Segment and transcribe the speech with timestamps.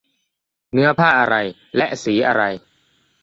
[0.73, 1.35] เนื้อผ้าอะไร
[1.77, 2.43] และสีอะไร